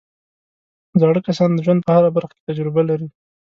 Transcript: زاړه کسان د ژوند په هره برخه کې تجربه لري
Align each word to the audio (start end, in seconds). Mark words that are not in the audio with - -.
زاړه 0.99 1.19
کسان 1.27 1.49
د 1.53 1.59
ژوند 1.65 1.81
په 1.83 1.91
هره 1.95 2.09
برخه 2.17 2.33
کې 2.37 2.43
تجربه 2.49 2.81
لري 2.89 3.07